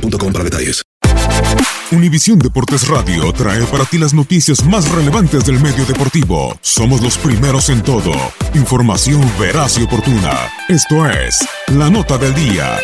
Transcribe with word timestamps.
boostmobile.com. 0.00 0.84
Univisión 1.90 2.38
Deportes 2.38 2.86
Radio 2.88 3.32
trae 3.32 3.64
para 3.64 3.84
ti 3.84 3.96
las 3.96 4.12
noticias 4.12 4.64
más 4.64 4.90
relevantes 4.90 5.44
del 5.46 5.58
medio 5.58 5.86
deportivo. 5.86 6.54
Somos 6.60 7.00
los 7.00 7.16
primeros 7.16 7.70
en 7.70 7.82
todo. 7.82 8.12
Información 8.54 9.22
veraz 9.40 9.78
y 9.78 9.84
oportuna. 9.84 10.50
Esto 10.68 11.06
es 11.06 11.38
La 11.68 11.88
Nota 11.88 12.18
del 12.18 12.34
Día. 12.34 12.76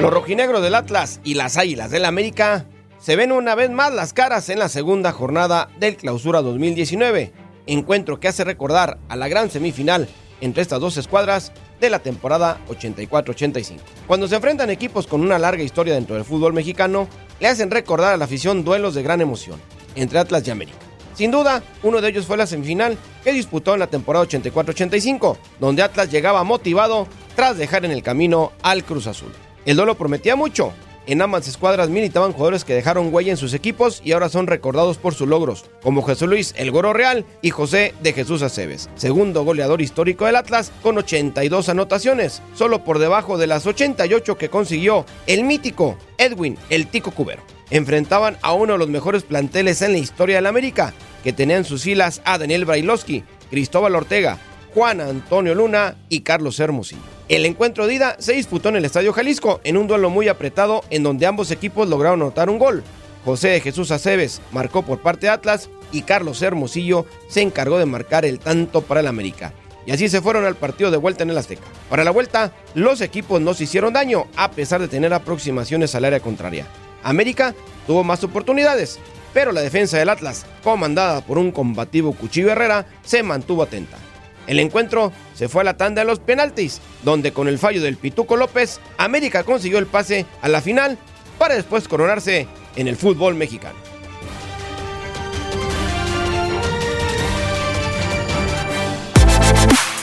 Los 0.00 0.12
rojinegros 0.12 0.62
del 0.62 0.76
Atlas 0.76 1.20
y 1.24 1.34
las 1.34 1.56
Águilas 1.56 1.90
del 1.90 2.04
América 2.04 2.66
se 3.00 3.16
ven 3.16 3.32
una 3.32 3.56
vez 3.56 3.70
más 3.70 3.92
las 3.92 4.12
caras 4.12 4.48
en 4.48 4.60
la 4.60 4.68
segunda 4.68 5.10
jornada 5.10 5.70
del 5.80 5.96
Clausura 5.96 6.40
2019, 6.40 7.32
encuentro 7.66 8.20
que 8.20 8.28
hace 8.28 8.44
recordar 8.44 8.98
a 9.08 9.16
la 9.16 9.26
gran 9.26 9.50
semifinal 9.50 10.08
entre 10.40 10.62
estas 10.62 10.80
dos 10.80 10.96
escuadras 10.96 11.52
de 11.80 11.90
la 11.90 11.98
temporada 12.00 12.58
84-85. 12.68 13.78
Cuando 14.06 14.28
se 14.28 14.36
enfrentan 14.36 14.70
equipos 14.70 15.06
con 15.06 15.20
una 15.20 15.38
larga 15.38 15.62
historia 15.62 15.94
dentro 15.94 16.16
del 16.16 16.24
fútbol 16.24 16.52
mexicano, 16.52 17.08
le 17.40 17.48
hacen 17.48 17.70
recordar 17.70 18.14
a 18.14 18.16
la 18.16 18.24
afición 18.24 18.64
duelos 18.64 18.94
de 18.94 19.02
gran 19.02 19.20
emoción 19.20 19.60
entre 19.94 20.18
Atlas 20.18 20.46
y 20.46 20.50
América. 20.50 20.78
Sin 21.14 21.32
duda, 21.32 21.62
uno 21.82 22.00
de 22.00 22.08
ellos 22.08 22.26
fue 22.26 22.36
la 22.36 22.46
semifinal 22.46 22.96
que 23.24 23.32
disputó 23.32 23.74
en 23.74 23.80
la 23.80 23.88
temporada 23.88 24.24
84-85, 24.24 25.36
donde 25.58 25.82
Atlas 25.82 26.10
llegaba 26.10 26.44
motivado 26.44 27.08
tras 27.34 27.58
dejar 27.58 27.84
en 27.84 27.90
el 27.90 28.04
camino 28.04 28.52
al 28.62 28.84
Cruz 28.84 29.08
Azul. 29.08 29.32
El 29.64 29.76
duelo 29.76 29.96
prometía 29.96 30.36
mucho, 30.36 30.72
en 31.08 31.22
ambas 31.22 31.48
escuadras 31.48 31.88
militaban 31.88 32.32
jugadores 32.32 32.64
que 32.64 32.74
dejaron 32.74 33.12
huella 33.12 33.30
en 33.30 33.38
sus 33.38 33.54
equipos 33.54 34.02
y 34.04 34.12
ahora 34.12 34.28
son 34.28 34.46
recordados 34.46 34.98
por 34.98 35.14
sus 35.14 35.26
logros, 35.26 35.64
como 35.82 36.02
Jesús 36.02 36.28
Luis 36.28 36.54
El 36.58 36.70
Goro 36.70 36.92
Real 36.92 37.24
y 37.40 37.48
José 37.48 37.94
de 38.02 38.12
Jesús 38.12 38.42
Aceves, 38.42 38.90
segundo 38.94 39.42
goleador 39.42 39.80
histórico 39.80 40.26
del 40.26 40.36
Atlas 40.36 40.70
con 40.82 40.98
82 40.98 41.70
anotaciones, 41.70 42.42
solo 42.54 42.84
por 42.84 42.98
debajo 42.98 43.38
de 43.38 43.46
las 43.46 43.66
88 43.66 44.36
que 44.36 44.50
consiguió 44.50 45.06
el 45.26 45.44
mítico 45.44 45.96
Edwin 46.18 46.58
El 46.68 46.88
Tico 46.88 47.10
Cubero. 47.10 47.42
Enfrentaban 47.70 48.36
a 48.42 48.52
uno 48.52 48.74
de 48.74 48.78
los 48.78 48.88
mejores 48.88 49.22
planteles 49.22 49.80
en 49.80 49.92
la 49.92 49.98
historia 49.98 50.36
de 50.36 50.42
la 50.42 50.50
América, 50.50 50.92
que 51.24 51.32
tenía 51.32 51.56
en 51.56 51.64
sus 51.64 51.84
filas 51.84 52.20
a 52.26 52.36
Daniel 52.36 52.66
Brailovsky, 52.66 53.24
Cristóbal 53.48 53.94
Ortega, 53.94 54.38
Juan 54.74 55.00
Antonio 55.00 55.54
Luna 55.54 55.96
y 56.10 56.20
Carlos 56.20 56.60
Hermosillo. 56.60 57.17
El 57.28 57.44
encuentro 57.44 57.86
de 57.86 57.92
ida 57.92 58.16
se 58.18 58.32
disputó 58.32 58.70
en 58.70 58.76
el 58.76 58.86
Estadio 58.86 59.12
Jalisco 59.12 59.60
en 59.62 59.76
un 59.76 59.86
duelo 59.86 60.08
muy 60.08 60.28
apretado 60.28 60.82
en 60.88 61.02
donde 61.02 61.26
ambos 61.26 61.50
equipos 61.50 61.86
lograron 61.86 62.22
anotar 62.22 62.48
un 62.48 62.58
gol. 62.58 62.82
José 63.22 63.60
Jesús 63.60 63.90
Aceves 63.90 64.40
marcó 64.50 64.80
por 64.82 65.00
parte 65.00 65.26
de 65.26 65.32
Atlas 65.32 65.68
y 65.92 66.02
Carlos 66.02 66.40
Hermosillo 66.40 67.04
se 67.28 67.42
encargó 67.42 67.78
de 67.78 67.84
marcar 67.84 68.24
el 68.24 68.38
tanto 68.38 68.80
para 68.80 69.00
el 69.00 69.06
América. 69.06 69.52
Y 69.84 69.90
así 69.90 70.08
se 70.08 70.22
fueron 70.22 70.46
al 70.46 70.56
partido 70.56 70.90
de 70.90 70.96
vuelta 70.96 71.22
en 71.22 71.28
el 71.28 71.36
Azteca. 71.36 71.66
Para 71.90 72.02
la 72.02 72.12
vuelta, 72.12 72.52
los 72.74 73.02
equipos 73.02 73.42
no 73.42 73.52
se 73.52 73.64
hicieron 73.64 73.92
daño 73.92 74.24
a 74.34 74.50
pesar 74.50 74.80
de 74.80 74.88
tener 74.88 75.12
aproximaciones 75.12 75.94
al 75.94 76.06
área 76.06 76.20
contraria. 76.20 76.66
América 77.02 77.54
tuvo 77.86 78.04
más 78.04 78.24
oportunidades, 78.24 78.98
pero 79.34 79.52
la 79.52 79.60
defensa 79.60 79.98
del 79.98 80.08
Atlas, 80.08 80.46
comandada 80.64 81.20
por 81.20 81.36
un 81.36 81.52
combativo 81.52 82.14
Cuchillo 82.14 82.50
Herrera, 82.50 82.86
se 83.04 83.22
mantuvo 83.22 83.64
atenta. 83.64 83.98
El 84.46 84.60
encuentro 84.60 85.12
se 85.38 85.48
fue 85.48 85.60
a 85.60 85.64
la 85.64 85.76
tanda 85.76 86.02
de 86.02 86.06
los 86.06 86.18
penaltis, 86.18 86.80
donde 87.04 87.32
con 87.32 87.46
el 87.46 87.60
fallo 87.60 87.80
del 87.80 87.96
Pituco 87.96 88.36
López, 88.36 88.80
América 88.96 89.44
consiguió 89.44 89.78
el 89.78 89.86
pase 89.86 90.26
a 90.42 90.48
la 90.48 90.60
final 90.60 90.98
para 91.38 91.54
después 91.54 91.86
coronarse 91.86 92.48
en 92.74 92.88
el 92.88 92.96
fútbol 92.96 93.36
mexicano. 93.36 93.78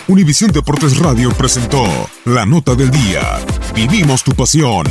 Univisión 0.08 0.52
Deportes 0.52 1.00
Radio 1.00 1.30
presentó 1.32 1.84
la 2.24 2.46
nota 2.46 2.74
del 2.74 2.90
día. 2.90 3.22
Vivimos 3.74 4.24
tu 4.24 4.32
pasión. 4.32 4.86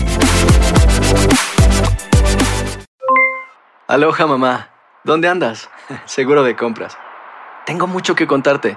Aloha 3.89 4.27
mamá, 4.27 4.71
¿dónde 5.05 5.27
andas? 5.29 5.71
Seguro 6.05 6.43
de 6.43 6.55
compras. 6.55 6.99
Tengo 7.65 7.87
mucho 7.87 8.15
que 8.15 8.27
contarte. 8.27 8.77